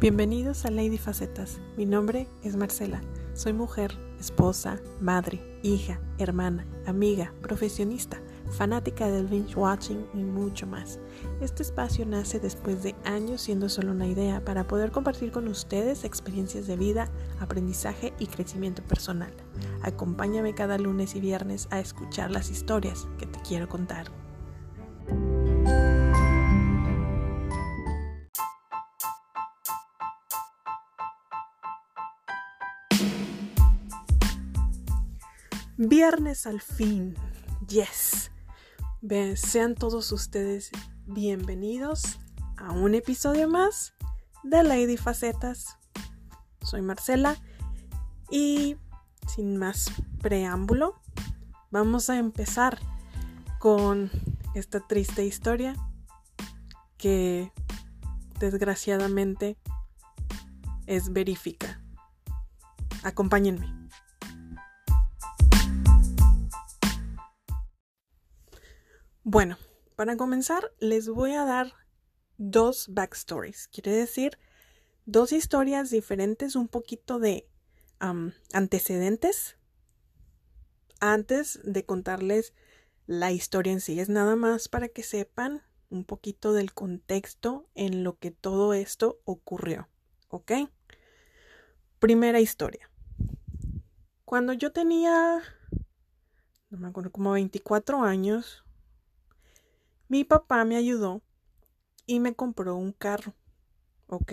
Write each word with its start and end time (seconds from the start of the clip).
Bienvenidos 0.00 0.64
a 0.64 0.70
Lady 0.70 0.96
Facetas. 0.96 1.60
Mi 1.76 1.84
nombre 1.84 2.26
es 2.42 2.56
Marcela. 2.56 3.02
Soy 3.34 3.52
mujer, 3.52 3.98
esposa, 4.18 4.80
madre, 4.98 5.60
hija, 5.62 6.00
hermana, 6.16 6.66
amiga, 6.86 7.34
profesionista, 7.42 8.18
fanática 8.50 9.10
del 9.10 9.26
binge 9.26 9.54
watching 9.56 10.06
y 10.14 10.24
mucho 10.24 10.66
más. 10.66 10.98
Este 11.42 11.62
espacio 11.62 12.06
nace 12.06 12.40
después 12.40 12.82
de 12.82 12.94
años 13.04 13.42
siendo 13.42 13.68
solo 13.68 13.92
una 13.92 14.06
idea 14.06 14.42
para 14.42 14.66
poder 14.66 14.90
compartir 14.90 15.32
con 15.32 15.46
ustedes 15.48 16.04
experiencias 16.04 16.66
de 16.66 16.78
vida, 16.78 17.10
aprendizaje 17.38 18.14
y 18.18 18.26
crecimiento 18.26 18.82
personal. 18.82 19.34
Acompáñame 19.82 20.54
cada 20.54 20.78
lunes 20.78 21.14
y 21.14 21.20
viernes 21.20 21.68
a 21.70 21.78
escuchar 21.78 22.30
las 22.30 22.50
historias 22.50 23.06
que 23.18 23.26
te 23.26 23.38
quiero 23.42 23.68
contar. 23.68 24.10
Viernes 35.82 36.46
al 36.46 36.60
fin. 36.60 37.16
Yes. 37.66 38.30
sean 39.36 39.74
todos 39.74 40.12
ustedes 40.12 40.70
bienvenidos 41.06 42.20
a 42.58 42.72
un 42.72 42.94
episodio 42.94 43.48
más 43.48 43.94
de 44.42 44.62
Lady 44.62 44.98
Facetas. 44.98 45.78
Soy 46.60 46.82
Marcela 46.82 47.34
y 48.30 48.76
sin 49.26 49.56
más 49.56 49.90
preámbulo, 50.20 51.00
vamos 51.70 52.10
a 52.10 52.18
empezar 52.18 52.78
con 53.58 54.10
esta 54.54 54.86
triste 54.86 55.24
historia 55.24 55.74
que 56.98 57.54
desgraciadamente 58.38 59.56
es 60.84 61.10
verífica. 61.10 61.80
Acompáñenme. 63.02 63.79
Bueno, 69.24 69.58
para 69.96 70.16
comenzar 70.16 70.72
les 70.80 71.08
voy 71.10 71.32
a 71.32 71.44
dar 71.44 71.74
dos 72.38 72.86
backstories, 72.88 73.68
quiere 73.68 73.92
decir 73.92 74.38
dos 75.04 75.32
historias 75.32 75.90
diferentes, 75.90 76.56
un 76.56 76.68
poquito 76.68 77.18
de 77.18 77.46
antecedentes 78.54 79.58
antes 81.00 81.60
de 81.64 81.84
contarles 81.84 82.54
la 83.06 83.30
historia 83.30 83.74
en 83.74 83.80
sí. 83.82 84.00
Es 84.00 84.08
nada 84.08 84.36
más 84.36 84.68
para 84.68 84.88
que 84.88 85.02
sepan 85.02 85.62
un 85.90 86.04
poquito 86.04 86.54
del 86.54 86.72
contexto 86.72 87.68
en 87.74 88.04
lo 88.04 88.18
que 88.18 88.30
todo 88.30 88.72
esto 88.72 89.20
ocurrió. 89.24 89.88
¿Ok? 90.28 90.52
Primera 91.98 92.40
historia. 92.40 92.90
Cuando 94.24 94.54
yo 94.54 94.72
tenía, 94.72 95.42
no 96.70 96.78
me 96.78 96.88
acuerdo, 96.88 97.10
como 97.10 97.32
24 97.32 98.02
años, 98.02 98.64
mi 100.10 100.24
papá 100.24 100.64
me 100.64 100.74
ayudó 100.74 101.22
y 102.04 102.18
me 102.18 102.34
compró 102.34 102.74
un 102.74 102.92
carro. 102.92 103.36
¿Ok? 104.08 104.32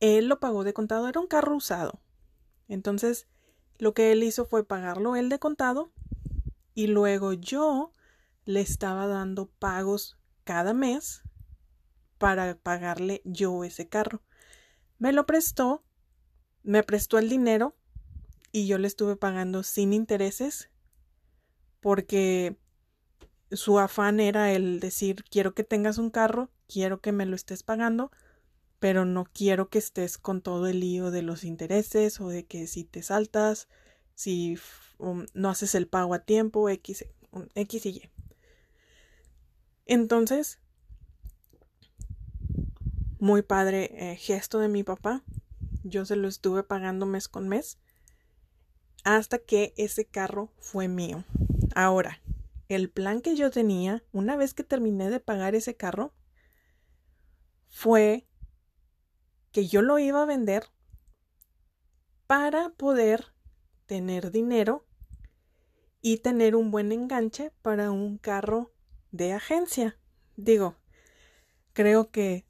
Él 0.00 0.28
lo 0.28 0.38
pagó 0.38 0.64
de 0.64 0.74
contado, 0.74 1.08
era 1.08 1.18
un 1.18 1.26
carro 1.26 1.56
usado. 1.56 2.02
Entonces, 2.68 3.26
lo 3.78 3.94
que 3.94 4.12
él 4.12 4.22
hizo 4.22 4.44
fue 4.44 4.66
pagarlo 4.66 5.16
él 5.16 5.30
de 5.30 5.38
contado 5.38 5.90
y 6.74 6.88
luego 6.88 7.32
yo 7.32 7.90
le 8.44 8.60
estaba 8.60 9.06
dando 9.06 9.46
pagos 9.46 10.18
cada 10.44 10.74
mes 10.74 11.22
para 12.18 12.54
pagarle 12.54 13.22
yo 13.24 13.64
ese 13.64 13.88
carro. 13.88 14.20
Me 14.98 15.14
lo 15.14 15.24
prestó, 15.24 15.86
me 16.62 16.82
prestó 16.82 17.16
el 17.16 17.30
dinero 17.30 17.78
y 18.52 18.66
yo 18.66 18.76
le 18.76 18.88
estuve 18.88 19.16
pagando 19.16 19.62
sin 19.62 19.94
intereses 19.94 20.68
porque 21.80 22.58
su 23.50 23.78
afán 23.78 24.20
era 24.20 24.52
el 24.52 24.80
decir 24.80 25.24
quiero 25.30 25.54
que 25.54 25.64
tengas 25.64 25.98
un 25.98 26.10
carro, 26.10 26.50
quiero 26.66 27.00
que 27.00 27.12
me 27.12 27.26
lo 27.26 27.34
estés 27.34 27.62
pagando, 27.62 28.10
pero 28.78 29.04
no 29.04 29.24
quiero 29.32 29.68
que 29.68 29.78
estés 29.78 30.18
con 30.18 30.42
todo 30.42 30.66
el 30.66 30.80
lío 30.80 31.10
de 31.10 31.22
los 31.22 31.44
intereses 31.44 32.20
o 32.20 32.28
de 32.28 32.44
que 32.44 32.66
si 32.66 32.84
te 32.84 33.02
saltas, 33.02 33.68
si 34.14 34.58
um, 34.98 35.26
no 35.34 35.50
haces 35.50 35.74
el 35.74 35.88
pago 35.88 36.14
a 36.14 36.20
tiempo, 36.20 36.68
X, 36.68 37.06
X 37.54 37.86
y 37.86 37.88
Y. 37.88 38.10
Entonces, 39.86 40.58
muy 43.18 43.42
padre 43.42 44.12
eh, 44.12 44.16
gesto 44.16 44.58
de 44.58 44.68
mi 44.68 44.84
papá. 44.84 45.22
Yo 45.82 46.04
se 46.04 46.16
lo 46.16 46.28
estuve 46.28 46.62
pagando 46.62 47.06
mes 47.06 47.28
con 47.28 47.48
mes 47.48 47.78
hasta 49.04 49.38
que 49.38 49.72
ese 49.76 50.04
carro 50.04 50.52
fue 50.58 50.88
mío. 50.88 51.24
Ahora, 51.74 52.20
el 52.68 52.90
plan 52.90 53.20
que 53.20 53.34
yo 53.34 53.50
tenía, 53.50 54.04
una 54.12 54.36
vez 54.36 54.54
que 54.54 54.64
terminé 54.64 55.10
de 55.10 55.20
pagar 55.20 55.54
ese 55.54 55.76
carro, 55.76 56.14
fue 57.68 58.26
que 59.52 59.66
yo 59.66 59.82
lo 59.82 59.98
iba 59.98 60.22
a 60.22 60.26
vender 60.26 60.64
para 62.26 62.70
poder 62.70 63.32
tener 63.86 64.30
dinero 64.30 64.86
y 66.02 66.18
tener 66.18 66.54
un 66.54 66.70
buen 66.70 66.92
enganche 66.92 67.52
para 67.62 67.90
un 67.90 68.18
carro 68.18 68.72
de 69.10 69.32
agencia. 69.32 69.98
Digo, 70.36 70.76
creo 71.72 72.10
que 72.10 72.46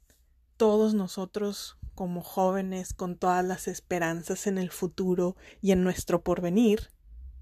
todos 0.57 0.93
nosotros 0.93 1.77
como 1.95 2.21
jóvenes 2.21 2.93
con 2.93 3.17
todas 3.17 3.43
las 3.43 3.67
esperanzas 3.67 4.47
en 4.47 4.57
el 4.57 4.69
futuro 4.69 5.35
y 5.61 5.71
en 5.71 5.83
nuestro 5.83 6.23
porvenir, 6.23 6.91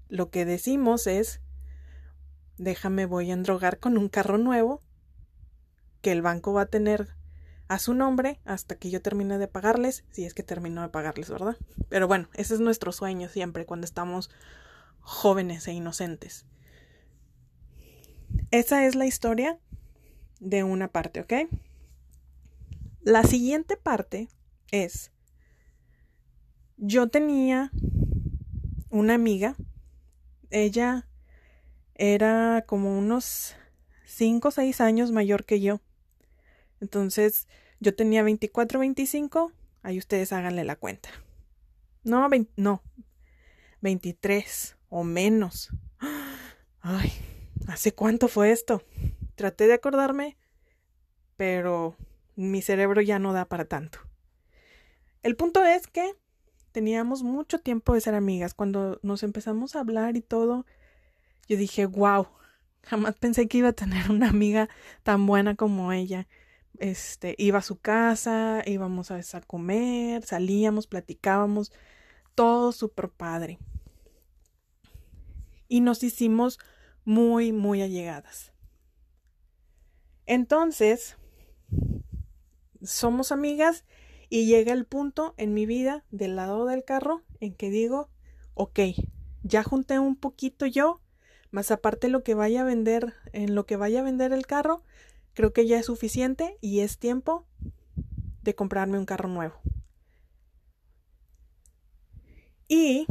lo 0.08 0.30
que 0.30 0.44
decimos 0.44 1.06
es 1.06 1.40
déjame 2.58 3.06
voy 3.06 3.30
a 3.30 3.34
endrogar 3.34 3.78
con 3.78 3.96
un 3.96 4.08
carro 4.08 4.38
nuevo 4.38 4.82
que 6.02 6.12
el 6.12 6.22
banco 6.22 6.52
va 6.52 6.62
a 6.62 6.66
tener 6.66 7.08
a 7.68 7.78
su 7.78 7.94
nombre 7.94 8.40
hasta 8.44 8.76
que 8.76 8.90
yo 8.90 9.02
termine 9.02 9.38
de 9.38 9.46
pagarles, 9.46 10.04
si 10.10 10.24
es 10.24 10.34
que 10.34 10.42
termino 10.42 10.82
de 10.82 10.88
pagarles, 10.88 11.30
¿verdad? 11.30 11.56
Pero 11.88 12.08
bueno, 12.08 12.28
ese 12.34 12.54
es 12.54 12.60
nuestro 12.60 12.92
sueño 12.92 13.28
siempre 13.28 13.66
cuando 13.66 13.84
estamos 13.84 14.30
jóvenes 15.00 15.68
e 15.68 15.72
inocentes. 15.72 16.46
Esa 18.50 18.86
es 18.86 18.94
la 18.94 19.06
historia 19.06 19.58
de 20.40 20.64
una 20.64 20.88
parte, 20.88 21.20
¿ok? 21.20 21.32
La 23.02 23.22
siguiente 23.22 23.76
parte 23.76 24.28
es, 24.70 25.12
yo 26.76 27.08
tenía 27.08 27.70
una 28.90 29.14
amiga, 29.14 29.56
ella 30.50 31.06
era 31.98 32.64
como 32.66 32.96
unos 32.96 33.56
5 34.06 34.48
o 34.48 34.50
6 34.50 34.80
años 34.80 35.12
mayor 35.12 35.44
que 35.44 35.60
yo. 35.60 35.80
Entonces, 36.80 37.48
yo 37.80 37.94
tenía 37.94 38.22
24, 38.22 38.78
25, 38.78 39.52
ahí 39.82 39.98
ustedes 39.98 40.32
háganle 40.32 40.64
la 40.64 40.76
cuenta. 40.76 41.10
No, 42.04 42.28
no, 42.56 42.82
23 43.80 44.76
o 44.88 45.04
menos. 45.04 45.70
Ay, 46.80 47.12
¿hace 47.66 47.92
cuánto 47.92 48.28
fue 48.28 48.52
esto? 48.52 48.82
Traté 49.34 49.66
de 49.66 49.74
acordarme, 49.74 50.36
pero 51.36 51.96
mi 52.36 52.62
cerebro 52.62 53.02
ya 53.02 53.18
no 53.18 53.32
da 53.32 53.44
para 53.44 53.64
tanto. 53.64 53.98
El 55.22 55.36
punto 55.36 55.64
es 55.64 55.88
que 55.88 56.14
teníamos 56.72 57.24
mucho 57.24 57.58
tiempo 57.58 57.94
de 57.94 58.00
ser 58.00 58.14
amigas. 58.14 58.54
Cuando 58.54 59.00
nos 59.02 59.22
empezamos 59.22 59.74
a 59.74 59.80
hablar 59.80 60.16
y 60.16 60.20
todo, 60.20 60.64
yo 61.48 61.56
dije, 61.56 61.86
wow, 61.86 62.28
jamás 62.82 63.14
pensé 63.16 63.48
que 63.48 63.58
iba 63.58 63.68
a 63.68 63.72
tener 63.72 64.10
una 64.10 64.28
amiga 64.28 64.68
tan 65.02 65.26
buena 65.26 65.56
como 65.56 65.92
ella. 65.92 66.28
Este, 66.78 67.34
iba 67.38 67.58
a 67.58 67.62
su 67.62 67.78
casa, 67.78 68.62
íbamos 68.64 69.10
a, 69.10 69.16
a 69.16 69.40
comer, 69.40 70.24
salíamos, 70.24 70.86
platicábamos, 70.86 71.72
todo 72.34 72.72
súper 72.72 73.08
padre. 73.08 73.58
Y 75.66 75.80
nos 75.80 76.02
hicimos 76.02 76.58
muy, 77.04 77.52
muy 77.52 77.82
allegadas. 77.82 78.52
Entonces, 80.26 81.16
somos 82.82 83.32
amigas 83.32 83.84
y 84.28 84.46
llega 84.46 84.72
el 84.72 84.84
punto 84.84 85.34
en 85.36 85.54
mi 85.54 85.66
vida 85.66 86.04
del 86.10 86.36
lado 86.36 86.66
del 86.66 86.84
carro 86.84 87.22
en 87.40 87.54
que 87.54 87.70
digo, 87.70 88.10
ok, 88.54 88.80
ya 89.42 89.62
junté 89.62 89.98
un 89.98 90.16
poquito 90.16 90.66
yo, 90.66 91.00
más 91.50 91.70
aparte 91.70 92.08
lo 92.08 92.22
que 92.22 92.34
vaya 92.34 92.62
a 92.62 92.64
vender, 92.64 93.14
en 93.32 93.54
lo 93.54 93.66
que 93.66 93.76
vaya 93.76 94.00
a 94.00 94.04
vender 94.04 94.32
el 94.32 94.46
carro, 94.46 94.82
creo 95.34 95.52
que 95.52 95.66
ya 95.66 95.78
es 95.78 95.86
suficiente 95.86 96.58
y 96.60 96.80
es 96.80 96.98
tiempo 96.98 97.46
de 98.42 98.54
comprarme 98.54 98.98
un 98.98 99.06
carro 99.06 99.28
nuevo. 99.28 99.60
Y 102.68 103.06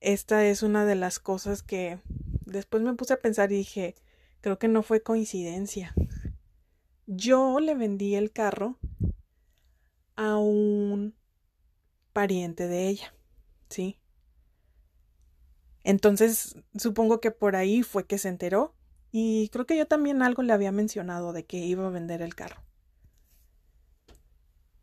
esta 0.00 0.44
es 0.46 0.62
una 0.62 0.84
de 0.84 0.96
las 0.96 1.18
cosas 1.18 1.62
que 1.62 2.00
después 2.44 2.82
me 2.82 2.94
puse 2.94 3.14
a 3.14 3.20
pensar 3.20 3.52
y 3.52 3.56
dije, 3.56 3.94
creo 4.40 4.58
que 4.58 4.68
no 4.68 4.82
fue 4.82 5.02
coincidencia. 5.02 5.94
Yo 7.06 7.60
le 7.60 7.74
vendí 7.74 8.14
el 8.14 8.32
carro 8.32 8.78
a 10.16 10.36
un 10.36 11.14
pariente 12.12 12.68
de 12.68 12.88
ella, 12.88 13.14
¿sí? 13.68 13.98
Entonces, 15.84 16.56
supongo 16.76 17.20
que 17.20 17.30
por 17.30 17.56
ahí 17.56 17.82
fue 17.82 18.06
que 18.06 18.18
se 18.18 18.28
enteró 18.28 18.74
y 19.12 19.48
creo 19.50 19.66
que 19.66 19.76
yo 19.76 19.86
también 19.86 20.22
algo 20.22 20.42
le 20.42 20.52
había 20.52 20.72
mencionado 20.72 21.32
de 21.32 21.44
que 21.44 21.58
iba 21.58 21.86
a 21.86 21.90
vender 21.90 22.22
el 22.22 22.34
carro. 22.34 22.62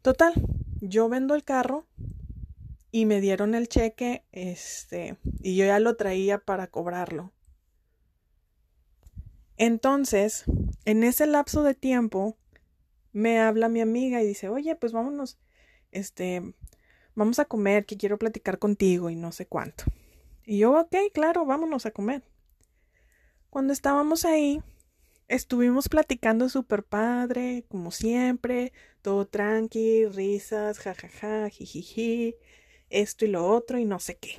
Total, 0.01 0.33
yo 0.79 1.09
vendo 1.09 1.35
el 1.35 1.43
carro 1.43 1.85
y 2.91 3.05
me 3.05 3.19
dieron 3.19 3.55
el 3.55 3.67
cheque, 3.67 4.25
este, 4.31 5.17
y 5.41 5.55
yo 5.55 5.65
ya 5.65 5.79
lo 5.79 5.95
traía 5.95 6.37
para 6.39 6.67
cobrarlo. 6.67 7.31
Entonces, 9.57 10.43
en 10.85 11.03
ese 11.03 11.25
lapso 11.27 11.63
de 11.63 11.73
tiempo, 11.73 12.37
me 13.13 13.39
habla 13.39 13.69
mi 13.69 13.81
amiga 13.81 14.21
y 14.21 14.27
dice, 14.27 14.49
oye, 14.49 14.75
pues 14.75 14.91
vámonos, 14.91 15.37
este, 15.91 16.53
vamos 17.15 17.39
a 17.39 17.45
comer, 17.45 17.85
que 17.85 17.97
quiero 17.97 18.17
platicar 18.17 18.59
contigo 18.59 19.09
y 19.09 19.15
no 19.15 19.31
sé 19.31 19.45
cuánto. 19.45 19.83
Y 20.45 20.59
yo, 20.59 20.79
ok, 20.79 20.95
claro, 21.13 21.45
vámonos 21.45 21.85
a 21.85 21.91
comer. 21.91 22.23
Cuando 23.49 23.73
estábamos 23.73 24.25
ahí, 24.25 24.61
estuvimos 25.27 25.89
platicando 25.89 26.49
súper 26.49 26.83
padre, 26.83 27.65
como 27.69 27.91
siempre, 27.91 28.73
todo 29.01 29.27
tranqui, 29.27 30.05
risas, 30.07 30.79
jajaja, 30.79 31.49
jijiji, 31.49 32.35
esto 32.89 33.25
y 33.25 33.29
lo 33.29 33.45
otro 33.47 33.77
y 33.77 33.85
no 33.85 33.99
sé 33.99 34.17
qué. 34.17 34.35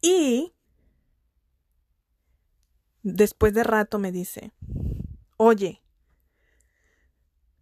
Y 0.00 0.52
después 3.02 3.54
de 3.54 3.64
rato 3.64 3.98
me 3.98 4.12
dice, 4.12 4.52
oye, 5.36 5.82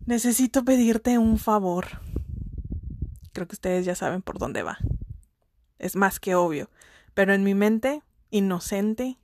necesito 0.04 0.64
pedirte 0.64 1.18
un 1.18 1.38
favor. 1.38 1.86
Creo 3.32 3.46
que 3.46 3.54
ustedes 3.54 3.84
ya 3.84 3.94
saben 3.94 4.22
por 4.22 4.38
dónde 4.38 4.62
va. 4.62 4.78
Es 5.78 5.96
más 5.96 6.20
que 6.20 6.34
obvio. 6.34 6.70
Pero 7.14 7.34
en 7.34 7.44
mi 7.44 7.54
mente, 7.54 8.02
inocente, 8.30 9.18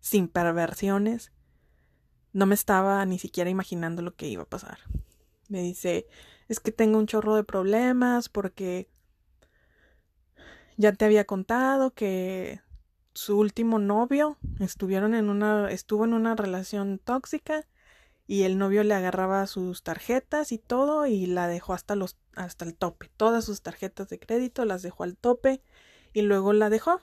sin 0.00 0.28
perversiones, 0.28 1.32
no 2.32 2.46
me 2.46 2.54
estaba 2.54 3.04
ni 3.06 3.18
siquiera 3.18 3.48
imaginando 3.48 4.02
lo 4.02 4.14
que 4.14 4.28
iba 4.28 4.42
a 4.42 4.48
pasar. 4.48 4.78
Me 5.48 5.62
dice, 5.62 6.06
es 6.48 6.60
que 6.60 6.72
tengo 6.72 6.98
un 6.98 7.06
chorro 7.06 7.36
de 7.36 7.44
problemas 7.44 8.28
porque 8.28 8.88
ya 10.76 10.92
te 10.92 11.04
había 11.04 11.24
contado 11.24 11.92
que 11.92 12.60
su 13.14 13.38
último 13.38 13.78
novio 13.78 14.36
estuvieron 14.58 15.14
en 15.14 15.30
una 15.30 15.70
estuvo 15.70 16.04
en 16.04 16.14
una 16.14 16.34
relación 16.34 16.98
tóxica 16.98 17.64
y 18.26 18.42
el 18.42 18.58
novio 18.58 18.82
le 18.82 18.94
agarraba 18.94 19.46
sus 19.46 19.82
tarjetas 19.82 20.50
y 20.50 20.58
todo 20.58 21.06
y 21.06 21.26
la 21.26 21.46
dejó 21.46 21.74
hasta 21.74 21.94
los 21.94 22.16
hasta 22.34 22.64
el 22.64 22.74
tope. 22.74 23.10
Todas 23.16 23.44
sus 23.44 23.62
tarjetas 23.62 24.08
de 24.08 24.18
crédito 24.18 24.64
las 24.64 24.82
dejó 24.82 25.04
al 25.04 25.16
tope 25.16 25.62
y 26.14 26.22
luego 26.22 26.54
la 26.54 26.70
dejó 26.70 27.00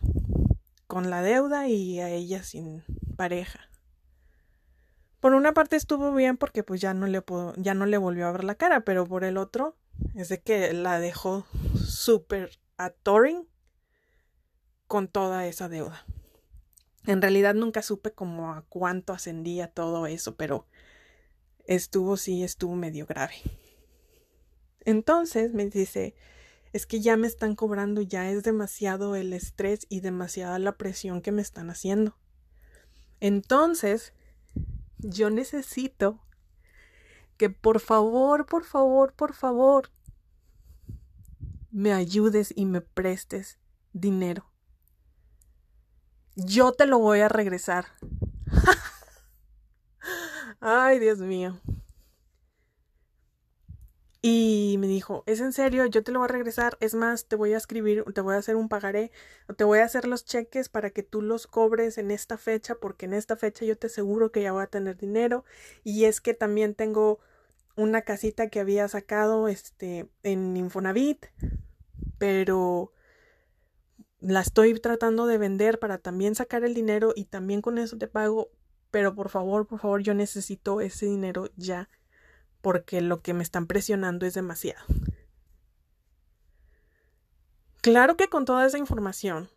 con 0.87 1.11
la 1.11 1.21
deuda 1.21 1.67
y 1.67 1.99
a 1.99 2.09
ella 2.09 2.41
sin 2.41 2.83
pareja. 3.15 3.59
Por 5.19 5.35
una 5.35 5.53
parte 5.53 5.75
estuvo 5.75 6.11
bien 6.15 6.37
porque 6.37 6.63
pues 6.63 6.81
ya 6.81 6.95
no 6.95 7.05
le 7.05 7.23
ya 7.57 7.75
no 7.75 7.85
le 7.85 7.97
volvió 7.99 8.25
a 8.25 8.31
ver 8.31 8.43
la 8.43 8.55
cara, 8.55 8.81
pero 8.81 9.05
por 9.05 9.23
el 9.23 9.37
otro 9.37 9.75
es 10.15 10.29
de 10.29 10.41
que 10.41 10.73
la 10.73 10.99
dejó 10.99 11.45
súper 11.75 12.57
atoring 12.77 13.47
con 14.87 15.07
toda 15.07 15.45
esa 15.45 15.69
deuda. 15.69 16.05
En 17.05 17.21
realidad 17.21 17.53
nunca 17.53 17.81
supe 17.81 18.11
como 18.11 18.53
a 18.53 18.63
cuánto 18.69 19.13
ascendía 19.13 19.67
todo 19.67 20.07
eso, 20.07 20.35
pero 20.35 20.65
estuvo 21.65 22.17
sí, 22.17 22.43
estuvo 22.43 22.75
medio 22.75 23.05
grave. 23.05 23.35
Entonces 24.85 25.53
me 25.53 25.65
dice, 25.67 26.15
es 26.73 26.85
que 26.85 27.01
ya 27.01 27.17
me 27.17 27.27
están 27.27 27.55
cobrando, 27.55 28.01
ya 28.01 28.29
es 28.29 28.43
demasiado 28.43 29.15
el 29.15 29.33
estrés 29.33 29.85
y 29.89 29.99
demasiada 29.99 30.59
la 30.59 30.77
presión 30.77 31.21
que 31.21 31.31
me 31.31 31.41
están 31.41 31.69
haciendo. 31.69 32.17
Entonces, 33.19 34.13
yo 34.97 35.29
necesito 35.29 36.19
que 37.37 37.49
por 37.49 37.79
favor, 37.79 38.45
por 38.45 38.63
favor, 38.63 39.13
por 39.13 39.33
favor, 39.33 39.89
me 41.71 41.93
ayudes 41.93 42.53
y 42.55 42.65
me 42.65 42.81
prestes 42.81 43.57
dinero 43.93 44.51
yo 46.35 46.71
te 46.71 46.85
lo 46.85 46.99
voy 46.99 47.21
a 47.21 47.29
regresar. 47.29 47.85
Ay, 50.59 50.99
Dios 50.99 51.19
mío. 51.19 51.59
Y 54.23 54.75
me 54.79 54.87
dijo, 54.87 55.23
¿es 55.25 55.39
en 55.41 55.51
serio? 55.51 55.85
Yo 55.87 56.03
te 56.03 56.11
lo 56.11 56.19
voy 56.19 56.25
a 56.25 56.31
regresar. 56.31 56.77
Es 56.79 56.93
más, 56.93 57.25
te 57.25 57.35
voy 57.35 57.53
a 57.53 57.57
escribir, 57.57 58.03
te 58.13 58.21
voy 58.21 58.35
a 58.35 58.37
hacer 58.37 58.55
un 58.55 58.69
pagaré, 58.69 59.11
te 59.57 59.63
voy 59.63 59.79
a 59.79 59.85
hacer 59.85 60.07
los 60.07 60.25
cheques 60.25 60.69
para 60.69 60.91
que 60.91 61.01
tú 61.01 61.21
los 61.23 61.47
cobres 61.47 61.97
en 61.97 62.11
esta 62.11 62.37
fecha, 62.37 62.75
porque 62.75 63.05
en 63.07 63.13
esta 63.13 63.35
fecha 63.35 63.65
yo 63.65 63.77
te 63.77 63.87
aseguro 63.87 64.31
que 64.31 64.43
ya 64.43 64.51
voy 64.51 64.63
a 64.63 64.67
tener 64.67 64.97
dinero. 64.97 65.43
Y 65.83 66.05
es 66.05 66.21
que 66.21 66.35
también 66.35 66.75
tengo 66.75 67.19
una 67.75 68.03
casita 68.03 68.49
que 68.49 68.59
había 68.59 68.87
sacado 68.87 69.47
este 69.47 70.07
en 70.23 70.55
Infonavit, 70.55 71.25
pero 72.19 72.93
la 74.19 74.41
estoy 74.41 74.79
tratando 74.79 75.25
de 75.25 75.37
vender 75.39 75.79
para 75.79 75.97
también 75.97 76.35
sacar 76.35 76.63
el 76.63 76.73
dinero 76.75 77.13
y 77.15 77.25
también 77.25 77.61
con 77.61 77.77
eso 77.77 77.97
te 77.97 78.07
pago, 78.07 78.51
pero 78.91 79.15
por 79.15 79.29
favor, 79.29 79.65
por 79.67 79.79
favor, 79.79 80.01
yo 80.01 80.13
necesito 80.13 80.79
ese 80.79 81.07
dinero 81.07 81.49
ya, 81.55 81.89
porque 82.61 83.01
lo 83.01 83.21
que 83.21 83.33
me 83.33 83.43
están 83.43 83.67
presionando 83.67 84.25
es 84.25 84.33
demasiado. 84.33 84.83
Claro 87.81 88.15
que 88.15 88.29
con 88.29 88.45
toda 88.45 88.65
esa 88.65 88.77
información, 88.77 89.49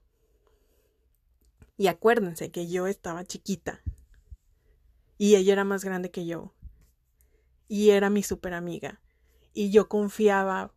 y 1.76 1.88
acuérdense 1.88 2.50
que 2.50 2.68
yo 2.68 2.86
estaba 2.86 3.24
chiquita, 3.24 3.82
y 5.18 5.36
ella 5.36 5.52
era 5.52 5.64
más 5.64 5.84
grande 5.84 6.10
que 6.10 6.26
yo, 6.26 6.54
y 7.68 7.90
era 7.90 8.08
mi 8.08 8.22
super 8.22 8.54
amiga, 8.54 9.00
y 9.52 9.70
yo 9.70 9.88
confiaba 9.88 10.72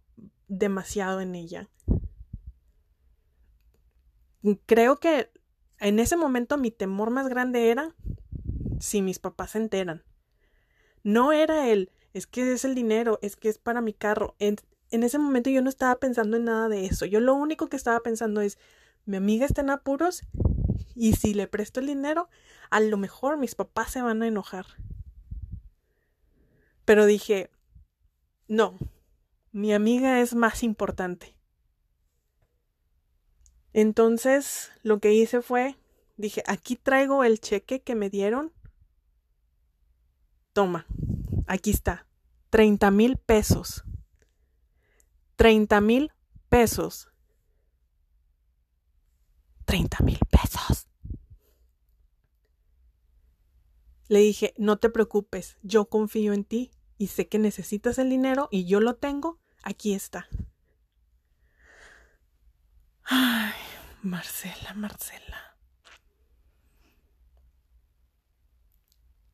demasiado 0.47 1.21
en 1.21 1.35
ella 1.35 1.69
creo 4.65 4.99
que 4.99 5.31
en 5.79 5.99
ese 5.99 6.15
momento 6.15 6.57
mi 6.57 6.71
temor 6.71 7.09
más 7.09 7.27
grande 7.27 7.69
era 7.69 7.95
si 8.79 9.01
mis 9.01 9.19
papás 9.19 9.51
se 9.51 9.59
enteran. 9.59 10.03
No 11.03 11.31
era 11.31 11.69
el, 11.69 11.91
es 12.17 12.27
que 12.27 12.51
es 12.51 12.65
el 12.65 12.75
dinero, 12.75 13.19
es 13.21 13.35
que 13.35 13.47
es 13.47 13.59
para 13.59 13.81
mi 13.81 13.93
carro. 13.93 14.35
En, 14.39 14.57
ese 14.89 15.19
momento 15.19 15.49
yo 15.49 15.61
no 15.61 15.69
estaba 15.69 15.95
pensando 15.99 16.37
en 16.37 16.45
nada 16.45 16.67
de 16.67 16.85
eso. 16.85 17.05
Yo 17.05 17.19
lo 17.19 17.35
único 17.35 17.67
que 17.67 17.77
estaba 17.77 17.99
pensando 17.99 18.41
es, 18.41 18.57
mi 19.05 19.17
amiga 19.17 19.45
está 19.45 19.61
en 19.61 19.69
apuros 19.69 20.23
y 20.95 21.13
si 21.13 21.33
le 21.33 21.47
presto 21.47 21.79
el 21.79 21.87
dinero, 21.87 22.29
a 22.69 22.79
lo 22.79 22.97
mejor 22.97 23.37
mis 23.37 23.55
papás 23.55 23.91
se 23.91 24.01
van 24.01 24.23
a 24.23 24.27
enojar. 24.27 24.65
Pero 26.85 27.05
dije, 27.05 27.51
no, 28.47 28.77
mi 29.51 29.73
amiga 29.73 30.19
es 30.19 30.33
más 30.33 30.63
importante. 30.63 31.35
Entonces, 33.73 34.71
lo 34.81 34.99
que 34.99 35.13
hice 35.13 35.41
fue, 35.41 35.77
dije, 36.15 36.41
aquí 36.47 36.75
traigo 36.77 37.23
el 37.23 37.39
cheque 37.39 37.81
que 37.81 37.93
me 37.93 38.09
dieron. 38.09 38.51
Toma, 40.53 40.87
aquí 41.45 41.69
está, 41.69 42.06
30 42.57 42.89
mil 42.89 43.17
pesos. 43.17 43.83
30 45.35 45.79
mil 45.79 46.11
pesos. 46.49 47.11
30 49.65 50.03
mil 50.03 50.17
pesos. 50.31 50.87
Le 54.07 54.21
dije, 54.21 54.55
no 54.57 54.79
te 54.79 54.89
preocupes, 54.89 55.59
yo 55.61 55.85
confío 55.85 56.33
en 56.33 56.45
ti 56.45 56.71
y 56.97 57.09
sé 57.09 57.27
que 57.27 57.37
necesitas 57.37 57.99
el 57.99 58.09
dinero 58.09 58.47
y 58.49 58.65
yo 58.65 58.79
lo 58.79 58.95
tengo, 58.95 59.39
aquí 59.61 59.93
está. 59.93 60.27
Ay, 63.03 63.53
Marcela, 64.01 64.73
Marcela. 64.73 65.59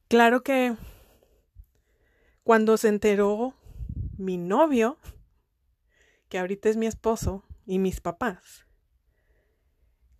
Claro 0.09 0.43
que 0.43 0.75
cuando 2.43 2.77
se 2.77 2.89
enteró 2.89 3.53
mi 4.17 4.37
novio, 4.37 4.97
que 6.29 6.39
ahorita 6.39 6.69
es 6.69 6.77
mi 6.77 6.87
esposo, 6.87 7.43
y 7.65 7.79
mis 7.79 8.01
papás, 8.01 8.65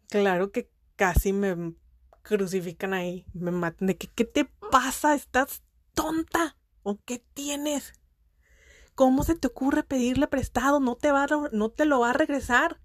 claro 0.10 0.52
que 0.52 0.72
casi 0.96 1.34
me 1.34 1.76
crucifican 2.22 2.94
ahí, 2.94 3.26
me 3.34 3.52
matan 3.52 3.88
de 3.88 3.98
que 3.98 4.08
¿qué 4.08 4.24
te 4.24 4.46
pasa? 4.72 5.14
¿Estás 5.14 5.64
tonta? 5.94 6.58
¿O 6.82 7.00
qué 7.04 7.24
tienes? 7.34 7.94
¿Cómo 8.96 9.24
se 9.24 9.36
te 9.36 9.48
ocurre 9.48 9.84
pedirle 9.84 10.28
prestado? 10.28 10.80
No 10.80 10.96
te 10.96 11.12
va 11.12 11.28
no 11.52 11.70
te 11.70 11.86
lo 11.86 12.00
va 12.00 12.12
a 12.12 12.14
regresar 12.14 12.80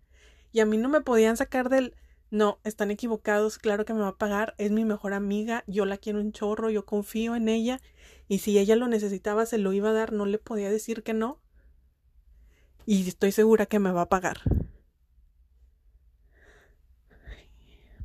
y 0.51 0.61
a 0.61 0.67
mí 0.67 0.77
no 0.77 0.89
me 0.89 1.03
podían 1.03 1.37
sacar 1.37 1.69
del, 1.69 1.95
No, 2.31 2.59
están 2.65 2.91
equivocados, 2.91 3.59
claro 3.59 3.85
que 3.85 3.95
me 3.95 4.01
va 4.01 4.09
a 4.09 4.17
pagar, 4.17 4.55
es 4.59 4.71
mi 4.71 4.85
mejor 4.85 5.13
amiga, 5.15 5.65
yo 5.67 5.85
la 5.85 5.99
quiero 5.99 6.21
un 6.21 6.33
chorro, 6.33 6.71
yo 6.71 6.85
confío 6.85 7.37
en 7.37 7.49
ella, 7.49 7.81
y 8.29 8.39
si 8.39 8.59
ella 8.59 8.77
lo 8.77 8.87
necesitaba, 8.89 9.47
se 9.47 9.59
lo 9.59 9.73
iba 9.73 9.89
a 9.89 9.95
dar, 9.95 10.13
no 10.13 10.27
le 10.27 10.39
podía 10.39 10.71
decir 10.71 11.03
que 11.03 11.15
no. 11.15 11.41
Y 12.85 13.09
estoy 13.09 13.33
segura 13.33 13.67
que 13.67 13.79
me 13.79 13.91
va 13.91 14.03
a 14.03 14.09
pagar. 14.09 14.43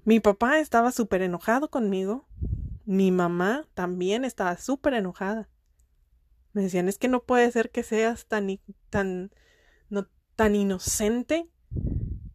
Mi 0.06 0.20
papá 0.20 0.60
estaba 0.60 0.92
súper 0.92 1.22
enojado 1.22 1.70
conmigo. 1.70 2.28
Mi 2.86 3.12
mamá 3.12 3.68
también 3.74 4.26
estaba 4.26 4.58
súper 4.58 4.94
enojada. 4.94 5.50
Me 6.54 6.64
decían, 6.64 6.88
es 6.88 6.98
que 6.98 7.08
no 7.08 7.24
puede 7.24 7.52
ser 7.52 7.70
que 7.70 7.84
seas 7.84 8.28
tan, 8.28 8.60
tan, 8.90 9.32
no, 9.90 10.08
tan 10.36 10.56
inocente, 10.56 11.50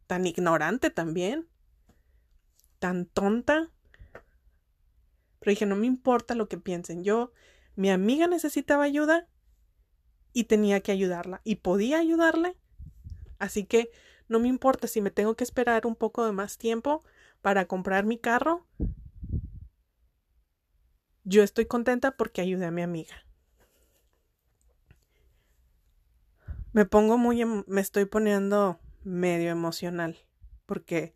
tan 0.07 0.27
ignorante 0.27 0.91
también, 0.91 1.47
tan 2.79 3.07
tonta. 3.07 3.71
Pero 5.39 5.51
dije, 5.51 5.67
no 5.67 5.77
me 5.77 5.87
importa 5.87 6.35
lo 6.35 6.49
que 6.49 6.59
piensen. 6.59 7.05
Yo, 7.05 7.33
mi 7.79 7.91
amiga 7.91 8.27
necesitaba 8.27 8.83
ayuda 8.83 9.29
y 10.33 10.45
tenía 10.45 10.81
que 10.81 10.91
ayudarla 10.91 11.41
y 11.45 11.57
podía 11.57 12.01
ayudarle. 12.01 12.57
Así 13.39 13.67
que 13.67 13.93
no 14.27 14.41
me 14.41 14.49
importa 14.49 14.89
si 14.89 15.01
me 15.01 15.13
tengo 15.13 15.37
que 15.37 15.45
esperar 15.45 15.87
un 15.87 15.95
poco 15.95 16.27
de 16.27 16.33
más 16.33 16.59
tiempo 16.59 17.05
para 17.41 17.67
comprar 17.67 18.05
mi 18.05 18.19
carro. 18.19 18.67
Yo 21.23 21.45
estoy 21.45 21.67
contenta 21.67 22.17
porque 22.17 22.41
ayudé 22.41 22.67
a 22.67 22.73
mi 22.73 22.83
amiga. 22.83 23.15
Me 26.73 26.85
pongo 26.85 27.17
muy, 27.17 27.43
em, 27.43 27.63
me 27.69 27.81
estoy 27.81 28.07
poniendo 28.07 28.81
medio 29.05 29.51
emocional 29.51 30.19
porque 30.67 31.15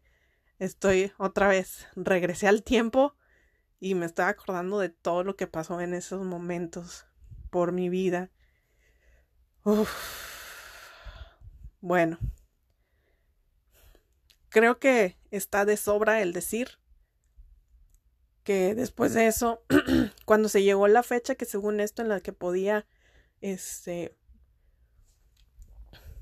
estoy 0.60 1.10
otra 1.18 1.48
vez, 1.48 1.88
regresé 1.96 2.46
al 2.46 2.62
tiempo 2.62 3.16
y 3.82 3.96
me 3.96 4.06
estaba 4.06 4.28
acordando 4.28 4.78
de 4.78 4.90
todo 4.90 5.24
lo 5.24 5.34
que 5.34 5.48
pasó 5.48 5.80
en 5.80 5.92
esos 5.92 6.24
momentos 6.24 7.04
por 7.50 7.72
mi 7.72 7.88
vida. 7.88 8.30
Bueno, 11.80 12.20
creo 14.50 14.78
que 14.78 15.18
está 15.32 15.64
de 15.64 15.76
sobra 15.76 16.22
el 16.22 16.32
decir 16.32 16.78
que 18.44 18.76
después 18.76 19.14
de 19.14 19.26
eso, 19.26 19.64
cuando 20.26 20.48
se 20.48 20.62
llegó 20.62 20.86
la 20.86 21.02
fecha 21.02 21.34
que 21.34 21.44
según 21.44 21.80
esto 21.80 22.02
en 22.02 22.08
la 22.08 22.20
que 22.20 22.32
podía, 22.32 22.86
este, 23.40 24.16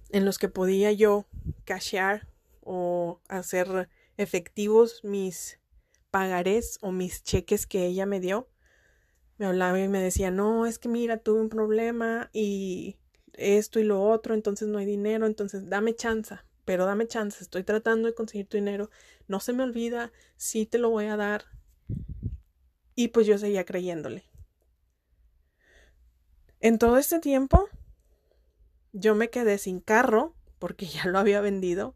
en 0.08 0.24
los 0.24 0.38
que 0.38 0.48
podía 0.48 0.92
yo 0.92 1.26
cashear 1.66 2.26
o 2.62 3.20
hacer 3.28 3.90
efectivos 4.16 5.04
mis 5.04 5.59
pagarés 6.10 6.78
o 6.82 6.92
mis 6.92 7.22
cheques 7.22 7.66
que 7.66 7.86
ella 7.86 8.06
me 8.06 8.20
dio, 8.20 8.48
me 9.38 9.46
hablaba 9.46 9.80
y 9.80 9.88
me 9.88 10.02
decía, 10.02 10.30
no, 10.30 10.66
es 10.66 10.78
que 10.78 10.88
mira, 10.88 11.18
tuve 11.18 11.40
un 11.40 11.48
problema 11.48 12.30
y 12.32 12.98
esto 13.34 13.80
y 13.80 13.84
lo 13.84 14.02
otro, 14.02 14.34
entonces 14.34 14.68
no 14.68 14.78
hay 14.78 14.86
dinero, 14.86 15.26
entonces 15.26 15.68
dame 15.68 15.94
chance, 15.94 16.36
pero 16.64 16.84
dame 16.84 17.06
chance, 17.06 17.42
estoy 17.42 17.64
tratando 17.64 18.06
de 18.06 18.14
conseguir 18.14 18.46
tu 18.46 18.56
dinero, 18.56 18.90
no 19.28 19.40
se 19.40 19.52
me 19.52 19.62
olvida, 19.62 20.12
sí 20.36 20.66
te 20.66 20.78
lo 20.78 20.90
voy 20.90 21.06
a 21.06 21.16
dar. 21.16 21.44
Y 22.94 23.08
pues 23.08 23.26
yo 23.26 23.38
seguía 23.38 23.64
creyéndole. 23.64 24.24
En 26.60 26.78
todo 26.78 26.98
este 26.98 27.20
tiempo, 27.20 27.68
yo 28.92 29.14
me 29.14 29.30
quedé 29.30 29.56
sin 29.56 29.80
carro 29.80 30.34
porque 30.58 30.86
ya 30.86 31.06
lo 31.06 31.18
había 31.18 31.40
vendido. 31.40 31.94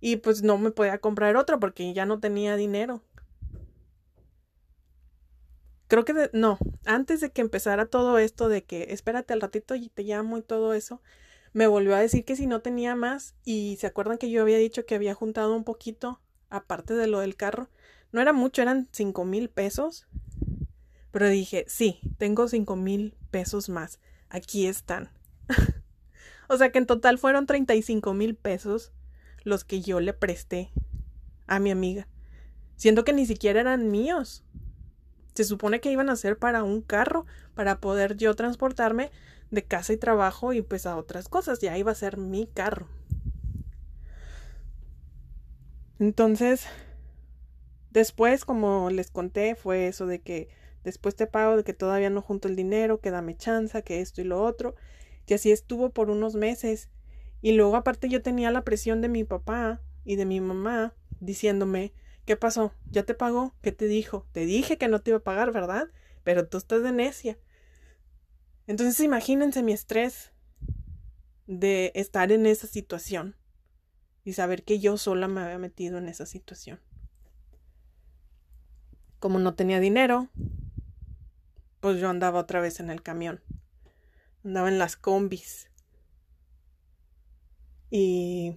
Y 0.00 0.16
pues 0.16 0.42
no 0.42 0.58
me 0.58 0.70
podía 0.70 0.98
comprar 0.98 1.36
otro 1.36 1.58
porque 1.58 1.92
ya 1.92 2.06
no 2.06 2.20
tenía 2.20 2.56
dinero. 2.56 3.02
Creo 5.88 6.04
que 6.04 6.30
no, 6.34 6.58
antes 6.84 7.20
de 7.20 7.30
que 7.30 7.40
empezara 7.40 7.86
todo 7.86 8.18
esto 8.18 8.48
de 8.48 8.62
que 8.62 8.88
espérate 8.90 9.32
al 9.32 9.40
ratito 9.40 9.74
y 9.74 9.88
te 9.88 10.02
llamo 10.02 10.36
y 10.36 10.42
todo 10.42 10.74
eso, 10.74 11.00
me 11.54 11.66
volvió 11.66 11.96
a 11.96 12.00
decir 12.00 12.26
que 12.26 12.36
si 12.36 12.46
no 12.46 12.60
tenía 12.60 12.94
más 12.94 13.34
y 13.44 13.78
se 13.80 13.86
acuerdan 13.86 14.18
que 14.18 14.30
yo 14.30 14.42
había 14.42 14.58
dicho 14.58 14.84
que 14.84 14.94
había 14.94 15.14
juntado 15.14 15.56
un 15.56 15.64
poquito 15.64 16.20
aparte 16.50 16.94
de 16.94 17.06
lo 17.06 17.20
del 17.20 17.36
carro. 17.36 17.70
No 18.12 18.20
era 18.20 18.34
mucho, 18.34 18.60
eran 18.60 18.88
cinco 18.92 19.24
mil 19.24 19.48
pesos. 19.48 20.06
Pero 21.10 21.28
dije, 21.28 21.64
sí, 21.68 22.00
tengo 22.18 22.48
cinco 22.48 22.76
mil 22.76 23.16
pesos 23.30 23.70
más. 23.70 23.98
Aquí 24.28 24.66
están. 24.66 25.10
o 26.48 26.56
sea 26.58 26.70
que 26.70 26.78
en 26.78 26.86
total 26.86 27.18
fueron 27.18 27.46
35 27.46 28.12
mil 28.14 28.34
pesos 28.34 28.92
los 29.48 29.64
que 29.64 29.80
yo 29.80 30.00
le 30.00 30.12
presté 30.12 30.70
a 31.46 31.58
mi 31.58 31.70
amiga. 31.70 32.06
Siendo 32.76 33.04
que 33.04 33.12
ni 33.12 33.26
siquiera 33.26 33.60
eran 33.60 33.90
míos. 33.90 34.44
Se 35.34 35.44
supone 35.44 35.80
que 35.80 35.90
iban 35.90 36.10
a 36.10 36.16
ser 36.16 36.38
para 36.38 36.62
un 36.62 36.82
carro, 36.82 37.26
para 37.54 37.80
poder 37.80 38.16
yo 38.16 38.34
transportarme 38.34 39.10
de 39.50 39.64
casa 39.64 39.92
y 39.92 39.96
trabajo 39.96 40.52
y 40.52 40.62
pues 40.62 40.86
a 40.86 40.96
otras 40.96 41.28
cosas. 41.28 41.60
Ya 41.60 41.76
iba 41.76 41.92
a 41.92 41.96
ser 41.96 42.16
mi 42.18 42.46
carro. 42.46 42.88
Entonces, 45.98 46.66
después, 47.90 48.44
como 48.44 48.90
les 48.90 49.10
conté, 49.10 49.56
fue 49.56 49.88
eso 49.88 50.06
de 50.06 50.20
que 50.20 50.48
después 50.84 51.16
te 51.16 51.26
pago, 51.26 51.56
de 51.56 51.64
que 51.64 51.74
todavía 51.74 52.10
no 52.10 52.22
junto 52.22 52.46
el 52.46 52.54
dinero, 52.54 53.00
que 53.00 53.10
dame 53.10 53.36
chanza, 53.36 53.82
que 53.82 54.00
esto 54.00 54.20
y 54.20 54.24
lo 54.24 54.42
otro. 54.44 54.76
Y 55.26 55.34
así 55.34 55.50
estuvo 55.50 55.90
por 55.90 56.10
unos 56.10 56.36
meses. 56.36 56.88
Y 57.40 57.52
luego 57.52 57.76
aparte 57.76 58.08
yo 58.08 58.22
tenía 58.22 58.50
la 58.50 58.64
presión 58.64 59.00
de 59.00 59.08
mi 59.08 59.24
papá 59.24 59.80
y 60.04 60.16
de 60.16 60.24
mi 60.24 60.40
mamá 60.40 60.94
diciéndome, 61.20 61.92
¿qué 62.24 62.36
pasó? 62.36 62.72
¿Ya 62.90 63.04
te 63.04 63.14
pagó? 63.14 63.54
¿Qué 63.62 63.72
te 63.72 63.86
dijo? 63.86 64.26
Te 64.32 64.44
dije 64.44 64.78
que 64.78 64.88
no 64.88 65.00
te 65.00 65.10
iba 65.10 65.18
a 65.18 65.24
pagar, 65.24 65.52
¿verdad? 65.52 65.88
Pero 66.24 66.48
tú 66.48 66.58
estás 66.58 66.82
de 66.82 66.92
necia. 66.92 67.38
Entonces 68.66 69.00
imagínense 69.00 69.62
mi 69.62 69.72
estrés 69.72 70.32
de 71.46 71.92
estar 71.94 72.30
en 72.32 72.44
esa 72.46 72.66
situación 72.66 73.36
y 74.24 74.34
saber 74.34 74.64
que 74.64 74.78
yo 74.78 74.98
sola 74.98 75.28
me 75.28 75.40
había 75.40 75.58
metido 75.58 75.98
en 75.98 76.08
esa 76.08 76.26
situación. 76.26 76.80
Como 79.18 79.38
no 79.38 79.54
tenía 79.54 79.80
dinero, 79.80 80.28
pues 81.80 81.98
yo 81.98 82.10
andaba 82.10 82.40
otra 82.40 82.60
vez 82.60 82.80
en 82.80 82.90
el 82.90 83.02
camión 83.02 83.40
andaba 84.44 84.68
en 84.68 84.78
las 84.78 84.96
combis. 84.96 85.67
Y 87.90 88.56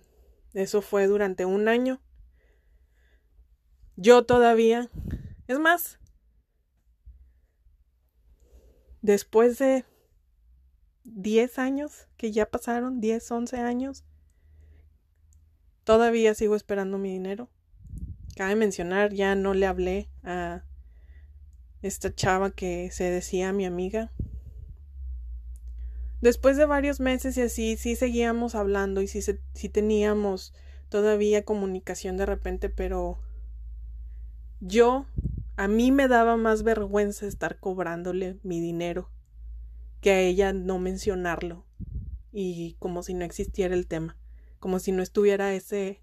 eso 0.53 0.81
fue 0.81 1.07
durante 1.07 1.45
un 1.45 1.67
año. 1.67 2.01
Yo 3.95 4.25
todavía, 4.25 4.89
es 5.47 5.59
más, 5.59 5.99
después 9.01 9.59
de 9.59 9.85
10 11.03 11.59
años 11.59 12.07
que 12.17 12.31
ya 12.31 12.49
pasaron, 12.49 12.99
10, 12.99 13.29
11 13.31 13.57
años, 13.57 14.03
todavía 15.83 16.33
sigo 16.35 16.55
esperando 16.55 16.97
mi 16.97 17.11
dinero. 17.11 17.49
Cabe 18.35 18.55
mencionar, 18.55 19.13
ya 19.13 19.35
no 19.35 19.53
le 19.53 19.65
hablé 19.65 20.09
a 20.23 20.63
esta 21.81 22.13
chava 22.13 22.51
que 22.51 22.89
se 22.91 23.05
decía 23.05 23.53
mi 23.53 23.65
amiga. 23.65 24.11
Después 26.21 26.55
de 26.55 26.65
varios 26.65 26.99
meses 26.99 27.35
y 27.37 27.41
así, 27.41 27.77
sí 27.77 27.95
seguíamos 27.95 28.53
hablando 28.53 29.01
y 29.01 29.07
sí, 29.07 29.21
sí 29.53 29.69
teníamos 29.69 30.53
todavía 30.89 31.45
comunicación 31.45 32.17
de 32.17 32.27
repente, 32.27 32.69
pero 32.69 33.19
yo, 34.59 35.07
a 35.57 35.67
mí 35.67 35.91
me 35.91 36.07
daba 36.07 36.37
más 36.37 36.61
vergüenza 36.61 37.25
estar 37.25 37.59
cobrándole 37.59 38.37
mi 38.43 38.61
dinero 38.61 39.09
que 40.01 40.11
a 40.11 40.19
ella 40.19 40.53
no 40.53 40.77
mencionarlo 40.77 41.65
y 42.31 42.75
como 42.79 43.01
si 43.01 43.13
no 43.13 43.25
existiera 43.25 43.73
el 43.73 43.87
tema, 43.87 44.17
como 44.59 44.79
si 44.79 44.91
no 44.91 45.01
estuviera 45.01 45.53
ese 45.53 46.01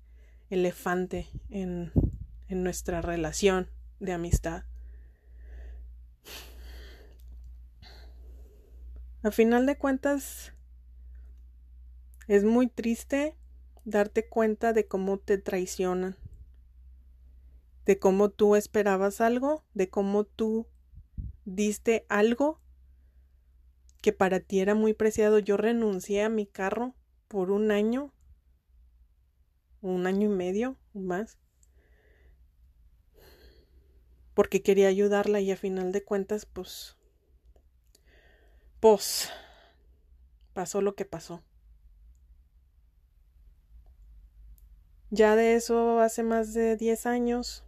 elefante 0.50 1.28
en, 1.50 1.92
en 2.48 2.62
nuestra 2.64 3.02
relación 3.02 3.68
de 4.00 4.12
amistad. 4.12 4.64
A 9.20 9.32
final 9.32 9.66
de 9.66 9.76
cuentas, 9.76 10.52
es 12.28 12.44
muy 12.44 12.68
triste 12.68 13.36
darte 13.84 14.28
cuenta 14.28 14.72
de 14.72 14.86
cómo 14.86 15.18
te 15.18 15.38
traicionan, 15.38 16.16
de 17.84 17.98
cómo 17.98 18.30
tú 18.30 18.54
esperabas 18.54 19.20
algo, 19.20 19.64
de 19.74 19.90
cómo 19.90 20.22
tú 20.22 20.68
diste 21.44 22.06
algo 22.08 22.60
que 24.02 24.12
para 24.12 24.38
ti 24.38 24.60
era 24.60 24.76
muy 24.76 24.94
preciado. 24.94 25.40
Yo 25.40 25.56
renuncié 25.56 26.22
a 26.22 26.28
mi 26.28 26.46
carro 26.46 26.94
por 27.26 27.50
un 27.50 27.72
año, 27.72 28.12
un 29.80 30.06
año 30.06 30.26
y 30.30 30.32
medio 30.32 30.76
más, 30.94 31.38
porque 34.34 34.62
quería 34.62 34.86
ayudarla 34.86 35.40
y 35.40 35.50
a 35.50 35.56
final 35.56 35.90
de 35.90 36.04
cuentas, 36.04 36.46
pues 36.46 36.97
pues 38.80 39.30
pasó 40.52 40.80
lo 40.80 40.94
que 40.94 41.04
pasó. 41.04 41.42
Ya 45.10 45.36
de 45.36 45.54
eso 45.54 46.00
hace 46.00 46.22
más 46.22 46.52
de 46.52 46.76
10 46.76 47.06
años. 47.06 47.64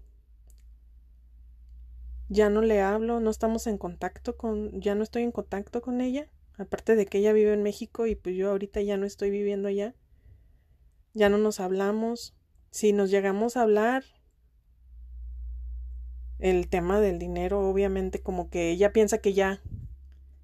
Ya 2.28 2.50
no 2.50 2.60
le 2.60 2.80
hablo, 2.80 3.18
no 3.18 3.30
estamos 3.30 3.66
en 3.66 3.78
contacto 3.78 4.36
con, 4.36 4.80
ya 4.80 4.94
no 4.94 5.02
estoy 5.02 5.22
en 5.22 5.32
contacto 5.32 5.80
con 5.80 6.00
ella. 6.00 6.28
Aparte 6.58 6.94
de 6.94 7.06
que 7.06 7.18
ella 7.18 7.32
vive 7.32 7.54
en 7.54 7.62
México 7.62 8.06
y 8.06 8.14
pues 8.14 8.36
yo 8.36 8.50
ahorita 8.50 8.82
ya 8.82 8.96
no 8.96 9.06
estoy 9.06 9.30
viviendo 9.30 9.68
allá. 9.68 9.94
Ya 11.14 11.28
no 11.28 11.38
nos 11.38 11.58
hablamos. 11.58 12.36
Si 12.70 12.92
nos 12.92 13.10
llegamos 13.10 13.56
a 13.56 13.62
hablar, 13.62 14.04
el 16.38 16.68
tema 16.68 17.00
del 17.00 17.18
dinero, 17.18 17.60
obviamente 17.68 18.20
como 18.20 18.48
que 18.48 18.70
ella 18.70 18.92
piensa 18.92 19.18
que 19.18 19.32
ya 19.32 19.60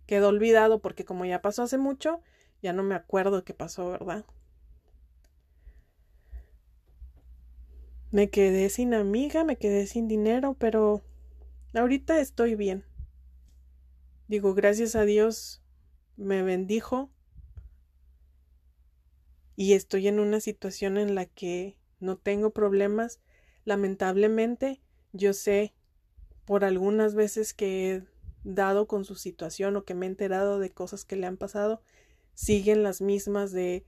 quedó 0.07 0.29
olvidado 0.29 0.81
porque 0.81 1.05
como 1.05 1.25
ya 1.25 1.43
pasó 1.43 1.63
hace 1.63 1.79
mucho, 1.79 2.21
ya 2.63 2.73
no 2.73 2.83
me 2.83 2.95
acuerdo 2.95 3.45
qué 3.45 3.55
pasó, 3.55 3.91
¿verdad? 3.91 4.25
Me 8.11 8.31
quedé 8.31 8.71
sin 8.71 8.95
amiga, 8.95 9.45
me 9.45 9.57
quedé 9.57 9.87
sin 9.87 10.09
dinero, 10.09 10.55
pero 10.59 11.03
ahorita 11.75 12.21
estoy 12.21 12.55
bien. 12.55 12.85
Digo, 14.29 14.55
gracias 14.55 14.97
a 14.97 15.05
Dios 15.05 15.63
me 16.17 16.43
bendijo 16.43 17.11
y 19.55 19.73
estoy 19.73 20.09
en 20.09 20.21
una 20.21 20.41
situación 20.41 20.99
en 20.99 21.15
la 21.15 21.27
que 21.27 21.77
no 22.01 22.17
tengo 22.17 22.51
problemas. 22.51 23.21
Lamentablemente, 23.65 24.81
yo 25.13 25.33
sé 25.33 25.75
por 26.45 26.65
algunas 26.65 27.15
veces 27.15 27.55
que 27.55 28.05
dado 28.47 28.87
con 28.87 29.05
su 29.05 29.17
situación 29.17 29.77
o 29.77 29.85
que 29.85 29.95
me 29.95 30.07
he 30.07 30.09
enterado 30.09 30.61
de 30.61 30.71
cosas 30.71 31.05
que 31.05 31.17
le 31.17 31.27
han 31.27 31.37
pasado, 31.37 31.83
siguen 32.33 32.83
las 32.83 33.01
mismas 33.01 33.51
de 33.51 33.85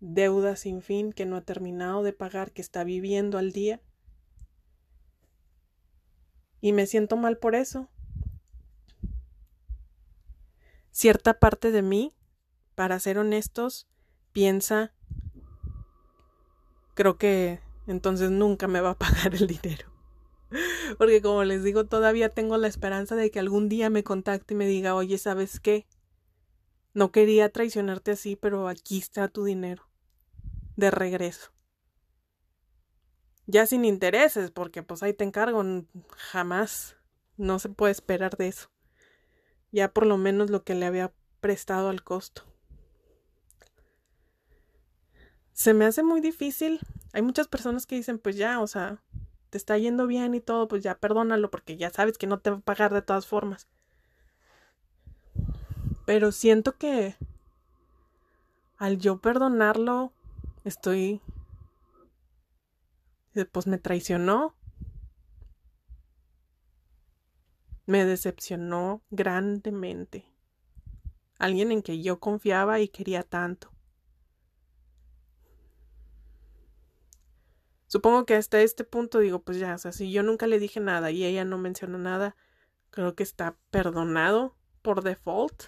deuda 0.00 0.56
sin 0.56 0.80
fin 0.80 1.12
que 1.12 1.26
no 1.26 1.36
ha 1.36 1.42
terminado 1.42 2.02
de 2.02 2.14
pagar, 2.14 2.52
que 2.52 2.62
está 2.62 2.84
viviendo 2.84 3.36
al 3.36 3.52
día. 3.52 3.82
Y 6.60 6.72
me 6.72 6.86
siento 6.86 7.16
mal 7.16 7.36
por 7.36 7.54
eso. 7.54 7.88
Cierta 10.90 11.38
parte 11.38 11.70
de 11.70 11.82
mí, 11.82 12.14
para 12.74 12.98
ser 12.98 13.18
honestos, 13.18 13.88
piensa, 14.32 14.94
creo 16.94 17.18
que 17.18 17.60
entonces 17.86 18.30
nunca 18.30 18.68
me 18.68 18.80
va 18.80 18.90
a 18.90 18.98
pagar 18.98 19.34
el 19.34 19.46
dinero. 19.46 19.97
Porque 20.96 21.20
como 21.20 21.44
les 21.44 21.62
digo, 21.62 21.86
todavía 21.86 22.30
tengo 22.30 22.56
la 22.56 22.68
esperanza 22.68 23.16
de 23.16 23.30
que 23.30 23.38
algún 23.38 23.68
día 23.68 23.90
me 23.90 24.04
contacte 24.04 24.54
y 24.54 24.56
me 24.56 24.66
diga, 24.66 24.94
oye, 24.94 25.18
¿sabes 25.18 25.60
qué? 25.60 25.86
No 26.94 27.12
quería 27.12 27.50
traicionarte 27.50 28.12
así, 28.12 28.36
pero 28.36 28.68
aquí 28.68 28.98
está 28.98 29.28
tu 29.28 29.44
dinero. 29.44 29.88
De 30.76 30.90
regreso. 30.90 31.52
Ya 33.46 33.66
sin 33.66 33.84
intereses, 33.84 34.50
porque 34.50 34.82
pues 34.82 35.02
ahí 35.02 35.12
te 35.12 35.24
encargo. 35.24 35.62
Jamás. 36.16 36.96
No 37.36 37.58
se 37.58 37.68
puede 37.68 37.92
esperar 37.92 38.36
de 38.36 38.48
eso. 38.48 38.68
Ya 39.70 39.92
por 39.92 40.06
lo 40.06 40.16
menos 40.18 40.50
lo 40.50 40.64
que 40.64 40.74
le 40.74 40.86
había 40.86 41.12
prestado 41.40 41.88
al 41.88 42.02
costo. 42.02 42.42
Se 45.52 45.74
me 45.74 45.84
hace 45.84 46.02
muy 46.02 46.20
difícil. 46.20 46.80
Hay 47.12 47.22
muchas 47.22 47.48
personas 47.48 47.86
que 47.86 47.96
dicen, 47.96 48.18
pues 48.18 48.36
ya, 48.36 48.60
o 48.60 48.66
sea, 48.66 49.02
te 49.50 49.58
está 49.58 49.78
yendo 49.78 50.06
bien 50.06 50.34
y 50.34 50.40
todo, 50.40 50.68
pues 50.68 50.82
ya 50.82 50.96
perdónalo 50.96 51.50
porque 51.50 51.76
ya 51.76 51.90
sabes 51.90 52.18
que 52.18 52.26
no 52.26 52.38
te 52.40 52.50
va 52.50 52.56
a 52.56 52.60
pagar 52.60 52.92
de 52.92 53.02
todas 53.02 53.26
formas. 53.26 53.68
Pero 56.06 56.32
siento 56.32 56.76
que 56.76 57.16
al 58.78 58.98
yo 58.98 59.18
perdonarlo, 59.18 60.12
estoy... 60.64 61.20
Pues 63.52 63.66
me 63.66 63.78
traicionó. 63.78 64.54
Me 67.86 68.04
decepcionó 68.04 69.02
grandemente. 69.10 70.24
Alguien 71.38 71.72
en 71.72 71.82
que 71.82 72.02
yo 72.02 72.18
confiaba 72.18 72.80
y 72.80 72.88
quería 72.88 73.22
tanto. 73.22 73.70
Supongo 77.88 78.26
que 78.26 78.34
hasta 78.34 78.60
este 78.60 78.84
punto 78.84 79.18
digo, 79.18 79.40
pues 79.40 79.58
ya, 79.58 79.74
o 79.74 79.78
sea, 79.78 79.92
si 79.92 80.12
yo 80.12 80.22
nunca 80.22 80.46
le 80.46 80.58
dije 80.58 80.78
nada 80.78 81.10
y 81.10 81.24
ella 81.24 81.46
no 81.46 81.56
mencionó 81.56 81.96
nada, 81.98 82.36
creo 82.90 83.14
que 83.14 83.22
está 83.22 83.56
perdonado 83.70 84.54
por 84.82 85.02
default. 85.02 85.64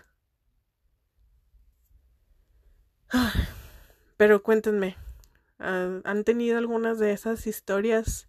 Pero 4.18 4.42
cuéntenme, 4.42 4.98
¿han 5.59 6.24
tenido 6.24 6.59
algunas 6.59 6.98
de 6.98 7.12
esas 7.12 7.46
historias 7.46 8.28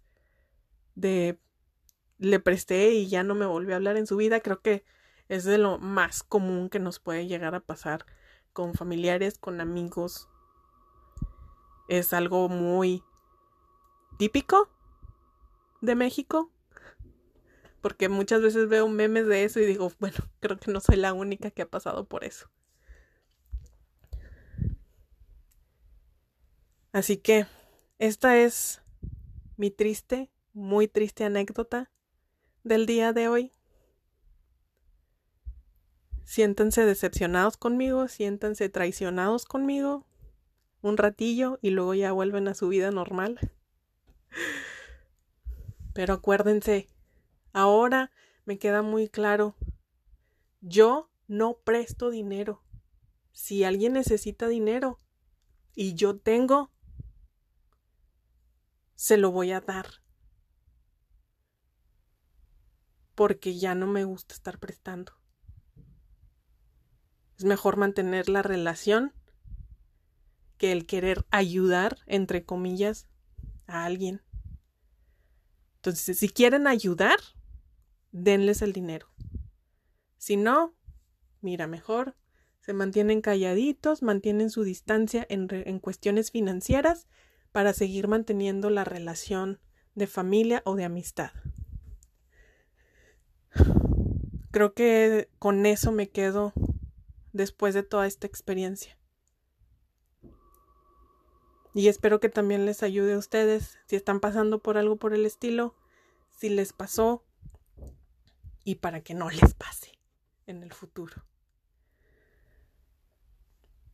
de 0.94 1.38
le 2.16 2.40
presté 2.40 2.92
y 2.92 3.08
ya 3.08 3.22
no 3.22 3.34
me 3.34 3.44
volvió 3.44 3.74
a 3.74 3.76
hablar 3.76 3.98
en 3.98 4.06
su 4.06 4.16
vida? 4.16 4.40
Creo 4.40 4.62
que 4.62 4.84
es 5.28 5.44
de 5.44 5.58
lo 5.58 5.78
más 5.78 6.22
común 6.22 6.70
que 6.70 6.78
nos 6.78 6.98
puede 6.98 7.26
llegar 7.26 7.54
a 7.54 7.60
pasar 7.60 8.06
con 8.54 8.72
familiares, 8.72 9.36
con 9.38 9.60
amigos. 9.60 10.30
Es 11.88 12.14
algo 12.14 12.48
muy 12.48 13.02
típico 14.22 14.70
de 15.80 15.96
México. 15.96 16.52
Porque 17.80 18.08
muchas 18.08 18.40
veces 18.40 18.68
veo 18.68 18.86
memes 18.86 19.26
de 19.26 19.42
eso 19.42 19.58
y 19.58 19.66
digo, 19.66 19.90
bueno, 19.98 20.18
creo 20.40 20.56
que 20.58 20.70
no 20.70 20.80
soy 20.80 20.94
la 20.94 21.12
única 21.12 21.50
que 21.50 21.62
ha 21.62 21.68
pasado 21.68 22.04
por 22.04 22.22
eso. 22.22 22.48
Así 26.92 27.16
que 27.16 27.46
esta 27.98 28.36
es 28.36 28.80
mi 29.56 29.72
triste, 29.72 30.30
muy 30.52 30.86
triste 30.86 31.24
anécdota 31.24 31.90
del 32.62 32.86
día 32.86 33.12
de 33.12 33.26
hoy. 33.26 33.50
Siéntanse 36.22 36.86
decepcionados 36.86 37.56
conmigo, 37.56 38.06
siéntanse 38.06 38.68
traicionados 38.68 39.46
conmigo 39.46 40.06
un 40.80 40.96
ratillo 40.96 41.58
y 41.60 41.70
luego 41.70 41.94
ya 41.94 42.12
vuelven 42.12 42.46
a 42.46 42.54
su 42.54 42.68
vida 42.68 42.92
normal. 42.92 43.40
Pero 45.94 46.14
acuérdense, 46.14 46.88
ahora 47.52 48.10
me 48.44 48.58
queda 48.58 48.82
muy 48.82 49.08
claro, 49.08 49.56
yo 50.60 51.10
no 51.26 51.58
presto 51.64 52.10
dinero. 52.10 52.62
Si 53.32 53.64
alguien 53.64 53.94
necesita 53.94 54.48
dinero 54.48 55.00
y 55.74 55.94
yo 55.94 56.18
tengo, 56.18 56.70
se 58.94 59.16
lo 59.16 59.30
voy 59.30 59.52
a 59.52 59.60
dar. 59.60 59.86
Porque 63.14 63.58
ya 63.58 63.74
no 63.74 63.86
me 63.86 64.04
gusta 64.04 64.34
estar 64.34 64.58
prestando. 64.58 65.12
Es 67.36 67.44
mejor 67.44 67.76
mantener 67.76 68.28
la 68.28 68.42
relación 68.42 69.12
que 70.56 70.70
el 70.70 70.86
querer 70.86 71.26
ayudar, 71.30 71.98
entre 72.06 72.44
comillas, 72.44 73.08
a 73.72 73.84
alguien. 73.84 74.22
Entonces, 75.76 76.18
si 76.18 76.28
quieren 76.28 76.66
ayudar, 76.66 77.18
denles 78.12 78.62
el 78.62 78.72
dinero. 78.72 79.08
Si 80.16 80.36
no, 80.36 80.74
mira, 81.40 81.66
mejor 81.66 82.16
se 82.60 82.72
mantienen 82.72 83.20
calladitos, 83.20 84.02
mantienen 84.02 84.50
su 84.50 84.62
distancia 84.62 85.26
en, 85.28 85.48
en 85.50 85.80
cuestiones 85.80 86.30
financieras 86.30 87.08
para 87.50 87.72
seguir 87.72 88.06
manteniendo 88.06 88.70
la 88.70 88.84
relación 88.84 89.58
de 89.94 90.06
familia 90.06 90.62
o 90.64 90.76
de 90.76 90.84
amistad. 90.84 91.32
Creo 94.52 94.74
que 94.74 95.28
con 95.38 95.66
eso 95.66 95.92
me 95.92 96.10
quedo 96.10 96.52
después 97.32 97.74
de 97.74 97.82
toda 97.82 98.06
esta 98.06 98.26
experiencia. 98.26 98.96
Y 101.74 101.88
espero 101.88 102.20
que 102.20 102.28
también 102.28 102.66
les 102.66 102.82
ayude 102.82 103.14
a 103.14 103.18
ustedes 103.18 103.78
si 103.86 103.96
están 103.96 104.20
pasando 104.20 104.58
por 104.58 104.76
algo 104.76 104.96
por 104.96 105.14
el 105.14 105.24
estilo, 105.24 105.74
si 106.30 106.50
les 106.50 106.72
pasó 106.72 107.24
y 108.64 108.76
para 108.76 109.00
que 109.00 109.14
no 109.14 109.30
les 109.30 109.54
pase 109.54 109.98
en 110.46 110.62
el 110.62 110.72
futuro. 110.72 111.24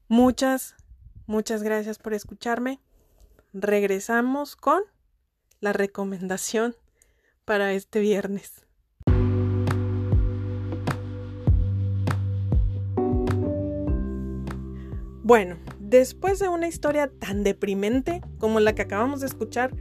Muchas, 0.09 0.75
muchas 1.27 1.63
gracias 1.63 1.99
por 1.99 2.15
escucharme. 2.15 2.81
Regresamos 3.53 4.57
con 4.57 4.83
la 5.61 5.73
recomendación 5.73 6.77
para 7.45 7.73
este 7.73 8.01
viernes. 8.01 8.65
Bueno, 15.23 15.59
después 15.89 16.39
de 16.39 16.49
una 16.49 16.69
historia 16.69 17.11
tan 17.19 17.43
deprimente 17.43 18.21
como 18.39 18.61
la 18.61 18.75
que 18.75 18.83
acabamos 18.83 19.21
de 19.21 19.27
escuchar, 19.27 19.75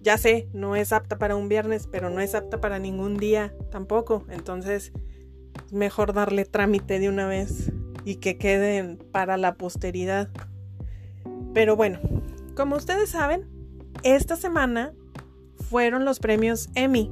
ya 0.00 0.16
sé, 0.16 0.48
no 0.52 0.74
es 0.74 0.92
apta 0.92 1.18
para 1.18 1.36
un 1.36 1.48
viernes, 1.48 1.86
pero 1.90 2.08
no 2.08 2.20
es 2.20 2.34
apta 2.34 2.60
para 2.60 2.78
ningún 2.78 3.16
día 3.16 3.54
tampoco. 3.70 4.24
Entonces, 4.30 4.92
es 5.66 5.72
mejor 5.72 6.12
darle 6.12 6.44
trámite 6.44 6.98
de 6.98 7.08
una 7.08 7.26
vez 7.26 7.72
y 8.04 8.16
que 8.16 8.38
queden 8.38 8.98
para 9.12 9.36
la 9.36 9.56
posteridad. 9.56 10.30
Pero 11.52 11.76
bueno, 11.76 11.98
como 12.54 12.76
ustedes 12.76 13.10
saben, 13.10 13.46
esta 14.02 14.36
semana 14.36 14.94
fueron 15.68 16.04
los 16.04 16.20
premios 16.20 16.70
Emmy. 16.74 17.10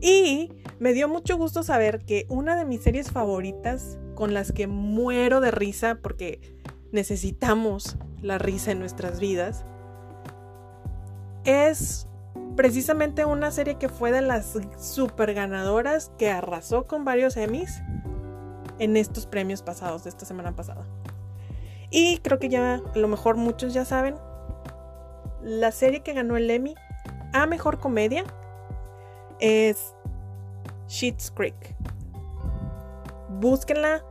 Y 0.00 0.52
me 0.78 0.92
dio 0.92 1.08
mucho 1.08 1.36
gusto 1.36 1.62
saber 1.62 2.04
que 2.04 2.26
una 2.28 2.54
de 2.56 2.64
mis 2.64 2.82
series 2.82 3.10
favoritas, 3.10 3.98
con 4.14 4.34
las 4.34 4.52
que 4.52 4.66
muero 4.66 5.40
de 5.40 5.50
risa 5.50 5.98
porque 6.02 6.55
necesitamos 6.96 7.96
la 8.22 8.38
risa 8.38 8.72
en 8.72 8.80
nuestras 8.80 9.20
vidas, 9.20 9.64
es 11.44 12.08
precisamente 12.56 13.24
una 13.24 13.50
serie 13.50 13.76
que 13.76 13.88
fue 13.88 14.10
de 14.10 14.22
las 14.22 14.58
super 14.78 15.34
ganadoras 15.34 16.10
que 16.18 16.30
arrasó 16.30 16.86
con 16.86 17.04
varios 17.04 17.36
Emmys 17.36 17.82
en 18.78 18.96
estos 18.96 19.26
premios 19.26 19.62
pasados 19.62 20.04
de 20.04 20.10
esta 20.10 20.24
semana 20.24 20.56
pasada. 20.56 20.84
Y 21.90 22.18
creo 22.18 22.38
que 22.38 22.48
ya 22.48 22.82
a 22.94 22.98
lo 22.98 23.08
mejor 23.08 23.36
muchos 23.36 23.74
ya 23.74 23.84
saben, 23.84 24.16
la 25.42 25.70
serie 25.70 26.00
que 26.00 26.14
ganó 26.14 26.36
el 26.36 26.50
Emmy 26.50 26.74
a 27.32 27.46
mejor 27.46 27.78
comedia 27.78 28.24
es 29.38 29.94
Sheets 30.88 31.30
Creek. 31.30 31.76
Búsquenla 33.28 34.02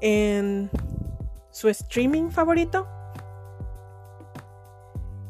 en 0.00 0.68
su 1.56 1.70
streaming 1.70 2.28
favorito. 2.28 2.86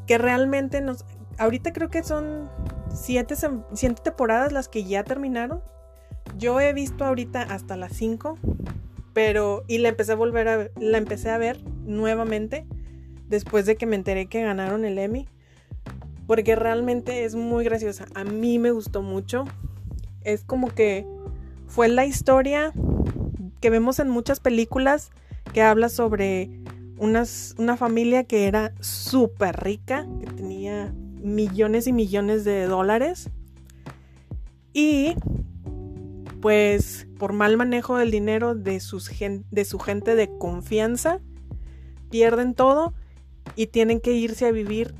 Que 0.05 0.17
realmente 0.17 0.81
nos. 0.81 1.05
Ahorita 1.37 1.71
creo 1.71 1.89
que 1.89 2.03
son 2.03 2.49
siete, 2.93 3.35
siete 3.73 4.01
temporadas 4.03 4.51
las 4.51 4.67
que 4.67 4.83
ya 4.83 5.05
terminaron. 5.05 5.61
Yo 6.37 6.59
he 6.59 6.73
visto 6.73 7.05
ahorita 7.05 7.43
hasta 7.43 7.77
las 7.77 7.93
5, 7.93 8.37
pero 9.13 9.63
y 9.67 9.77
la 9.77 9.87
empecé 9.87 10.11
a 10.11 10.15
volver 10.15 10.49
a 10.49 10.69
la 10.75 10.97
empecé 10.97 11.29
a 11.29 11.37
ver 11.37 11.63
nuevamente 11.85 12.65
después 13.29 13.65
de 13.65 13.77
que 13.77 13.85
me 13.85 13.95
enteré 13.95 14.25
que 14.25 14.43
ganaron 14.43 14.83
el 14.83 14.97
Emmy, 14.97 15.29
porque 16.25 16.57
realmente 16.57 17.23
es 17.23 17.35
muy 17.35 17.63
graciosa. 17.63 18.05
A 18.15 18.25
mí 18.25 18.59
me 18.59 18.71
gustó 18.71 19.01
mucho. 19.01 19.45
Es 20.25 20.43
como 20.43 20.67
que 20.67 21.07
fue 21.67 21.87
la 21.87 22.05
historia 22.05 22.73
que 23.61 23.69
vemos 23.69 23.99
en 23.99 24.09
muchas 24.09 24.41
películas 24.41 25.11
que 25.57 25.63
habla 25.63 25.89
sobre 25.89 26.51
una 26.99 27.77
familia 27.77 28.25
que 28.25 28.45
era 28.45 28.75
súper 28.79 29.59
rica, 29.63 30.07
que 30.19 30.27
tenía 30.27 30.93
millones 31.19 31.87
y 31.87 31.93
millones 31.93 32.45
de 32.45 32.67
dólares. 32.67 33.31
Y 34.71 35.15
pues 36.41 37.07
por 37.17 37.33
mal 37.33 37.57
manejo 37.57 37.97
del 37.97 38.11
dinero 38.11 38.53
de, 38.53 38.79
sus 38.79 39.09
de 39.49 39.65
su 39.65 39.79
gente 39.79 40.13
de 40.13 40.29
confianza, 40.37 41.21
pierden 42.11 42.53
todo 42.53 42.93
y 43.55 43.65
tienen 43.65 43.99
que 43.99 44.11
irse 44.11 44.45
a 44.45 44.51
vivir 44.51 44.93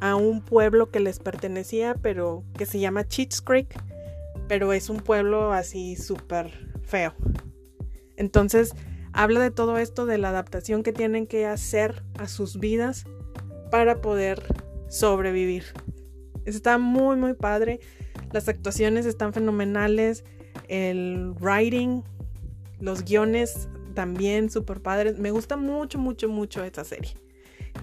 a 0.00 0.16
un 0.16 0.40
pueblo 0.40 0.90
que 0.90 0.98
les 0.98 1.20
pertenecía, 1.20 1.94
pero 1.94 2.42
que 2.58 2.66
se 2.66 2.80
llama 2.80 3.06
Cheats 3.06 3.40
Creek, 3.40 3.80
pero 4.48 4.72
es 4.72 4.90
un 4.90 4.96
pueblo 4.96 5.52
así 5.52 5.94
súper 5.94 6.50
feo. 6.82 7.14
Entonces, 8.16 8.74
habla 9.16 9.40
de 9.40 9.50
todo 9.50 9.78
esto, 9.78 10.06
de 10.06 10.18
la 10.18 10.28
adaptación 10.28 10.82
que 10.82 10.92
tienen 10.92 11.26
que 11.26 11.46
hacer 11.46 12.04
a 12.18 12.28
sus 12.28 12.60
vidas 12.60 13.04
para 13.70 14.00
poder 14.00 14.42
sobrevivir. 14.88 15.64
Está 16.44 16.78
muy, 16.78 17.16
muy 17.16 17.32
padre. 17.34 17.80
Las 18.32 18.48
actuaciones 18.48 19.06
están 19.06 19.32
fenomenales 19.32 20.24
el 20.68 21.34
writing, 21.40 22.02
los 22.78 23.04
guiones 23.04 23.68
también 23.94 24.50
súper 24.50 24.82
padres. 24.82 25.18
Me 25.18 25.30
gusta 25.30 25.56
mucho, 25.56 25.98
mucho, 25.98 26.28
mucho 26.28 26.62
esta 26.62 26.84
serie. 26.84 27.14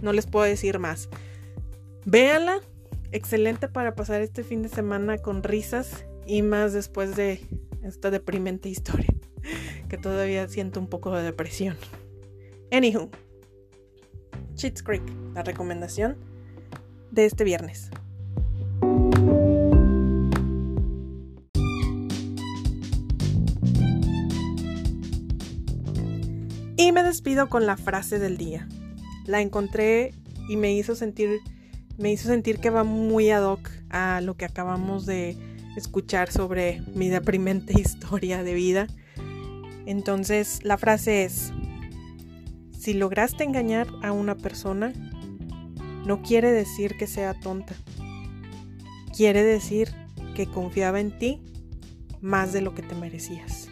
No 0.02 0.13
les 0.13 0.28
puedo 0.28 0.46
decir 0.46 0.80
más. 0.80 1.10
Véanla. 2.06 2.60
Excelente 3.12 3.67
para 3.67 3.93
pasar 3.93 4.22
este 4.22 4.43
fin 4.43 4.63
de 4.63 4.69
semana 4.69 5.19
con 5.19 5.43
risas 5.43 6.06
y 6.26 6.41
más 6.41 6.74
después 6.74 7.15
de 7.15 7.48
esta 7.84 8.10
deprimente 8.10 8.69
historia. 8.69 9.13
Que 9.89 9.97
todavía 9.97 10.47
siento 10.47 10.79
un 10.79 10.88
poco 10.88 11.12
de 11.15 11.23
depresión. 11.23 11.77
Anywho. 12.71 13.10
Cheats 14.56 14.82
Creek, 14.82 15.03
la 15.34 15.43
recomendación 15.43 16.17
de 17.12 17.25
este 17.25 17.43
viernes. 17.43 17.89
Y 26.75 26.91
me 26.91 27.03
despido 27.03 27.49
con 27.49 27.65
la 27.65 27.77
frase 27.77 28.19
del 28.19 28.38
día. 28.38 28.67
La 29.25 29.41
encontré 29.41 30.13
y 30.49 30.58
me 30.58 30.73
hizo 30.73 30.95
sentir 30.95 31.39
me 31.97 32.12
hizo 32.12 32.27
sentir 32.27 32.60
que 32.60 32.69
va 32.69 32.84
muy 32.84 33.29
ad 33.29 33.43
hoc 33.43 33.69
a 33.89 34.21
lo 34.21 34.36
que 34.36 34.45
acabamos 34.45 35.06
de 35.06 35.38
escuchar 35.75 36.32
sobre 36.32 36.82
mi 36.95 37.10
deprimente 37.10 37.73
historia 37.79 38.43
de 38.43 38.53
vida. 38.53 38.88
Entonces, 39.86 40.60
la 40.63 40.78
frase 40.78 41.24
es 41.24 41.54
si 42.84 42.93
lograste 42.93 43.46
engañar 43.46 43.88
a 44.02 44.12
una 44.12 44.36
persona, 44.36 44.91
no 46.06 46.22
quiere 46.22 46.52
decir 46.52 46.98
que 46.98 47.08
sea 47.08 47.34
tonta. 47.34 47.76
Quiere 49.15 49.41
decir 49.41 49.88
que 50.36 50.48
confiaba 50.48 51.00
en 51.00 51.17
ti 51.17 51.41
más 52.19 52.52
de 52.52 52.60
lo 52.60 52.76
que 52.76 52.82
te 52.82 52.93
merecías. 52.96 53.69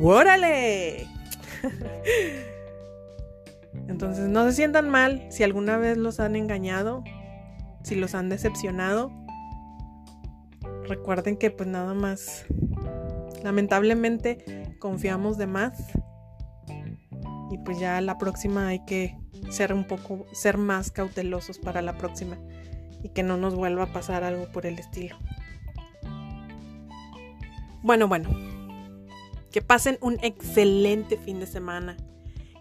¡Órale! 0.00 1.06
Entonces 3.88 4.28
no 4.28 4.44
se 4.46 4.52
sientan 4.52 4.90
mal 4.90 5.24
si 5.30 5.44
alguna 5.44 5.76
vez 5.76 5.96
los 5.96 6.18
han 6.18 6.34
engañado, 6.34 7.04
si 7.84 7.94
los 7.94 8.16
han 8.16 8.28
decepcionado. 8.28 9.12
Recuerden 10.88 11.36
que 11.36 11.52
pues 11.52 11.68
nada 11.68 11.94
más, 11.94 12.46
lamentablemente 13.44 14.65
confiamos 14.78 15.38
de 15.38 15.46
más. 15.46 15.78
Y 17.50 17.58
pues 17.58 17.78
ya 17.78 18.00
la 18.00 18.18
próxima 18.18 18.68
hay 18.68 18.84
que 18.84 19.16
ser 19.50 19.72
un 19.72 19.84
poco, 19.84 20.26
ser 20.32 20.58
más 20.58 20.90
cautelosos 20.90 21.58
para 21.58 21.82
la 21.82 21.96
próxima. 21.96 22.36
Y 23.02 23.10
que 23.10 23.22
no 23.22 23.36
nos 23.36 23.54
vuelva 23.54 23.84
a 23.84 23.92
pasar 23.92 24.24
algo 24.24 24.50
por 24.52 24.66
el 24.66 24.78
estilo. 24.78 25.16
Bueno, 27.82 28.08
bueno. 28.08 28.30
Que 29.52 29.62
pasen 29.62 29.98
un 30.00 30.18
excelente 30.22 31.16
fin 31.18 31.40
de 31.40 31.46
semana. 31.46 31.96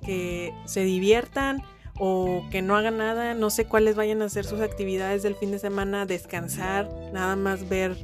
Que 0.03 0.53
se 0.65 0.83
diviertan 0.83 1.63
o 1.97 2.43
que 2.51 2.61
no 2.61 2.75
hagan 2.75 2.97
nada. 2.97 3.33
No 3.33 3.49
sé 3.49 3.65
cuáles 3.65 3.95
vayan 3.95 4.21
a 4.21 4.29
ser 4.29 4.45
sus 4.45 4.61
actividades 4.61 5.23
del 5.23 5.35
fin 5.35 5.51
de 5.51 5.59
semana. 5.59 6.05
Descansar, 6.05 6.89
nada 7.11 7.35
más 7.35 7.67
ver 7.67 7.97